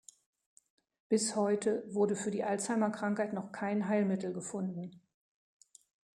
[1.09, 4.99] Bis heute wurde für die Alzheimer-Krankheit noch kein Heilmittel gefunden.